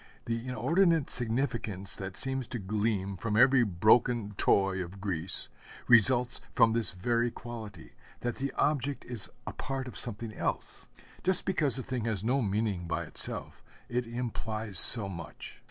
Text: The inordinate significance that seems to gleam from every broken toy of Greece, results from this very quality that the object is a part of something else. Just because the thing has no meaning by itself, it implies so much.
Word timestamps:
The 0.25 0.47
inordinate 0.47 1.11
significance 1.11 1.95
that 1.95 2.17
seems 2.17 2.47
to 2.47 2.57
gleam 2.57 3.17
from 3.17 3.37
every 3.37 3.63
broken 3.63 4.33
toy 4.35 4.83
of 4.83 4.99
Greece, 4.99 5.47
results 5.87 6.41
from 6.55 6.73
this 6.73 6.89
very 6.89 7.29
quality 7.29 7.91
that 8.21 8.37
the 8.37 8.51
object 8.53 9.05
is 9.05 9.29
a 9.45 9.53
part 9.53 9.87
of 9.87 9.95
something 9.95 10.33
else. 10.33 10.87
Just 11.23 11.45
because 11.45 11.75
the 11.75 11.83
thing 11.83 12.05
has 12.05 12.23
no 12.23 12.41
meaning 12.41 12.87
by 12.87 13.03
itself, 13.03 13.63
it 13.89 14.07
implies 14.07 14.79
so 14.79 15.07
much. 15.07 15.59